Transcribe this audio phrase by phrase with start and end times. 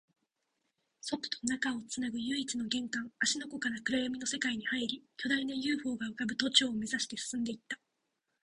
[1.09, 7.77] 外と中をつなぐ唯一の玄関、芦ノ湖から暗闇の世界に入り、巨大な ＵＦＯ が浮ぶ都庁を目指して進んでいった